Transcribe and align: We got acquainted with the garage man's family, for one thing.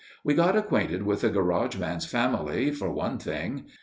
We 0.23 0.33
got 0.33 0.55
acquainted 0.57 1.03
with 1.03 1.21
the 1.21 1.29
garage 1.29 1.75
man's 1.77 2.07
family, 2.07 2.71
for 2.71 2.91
one 2.91 3.19
thing. 3.19 3.67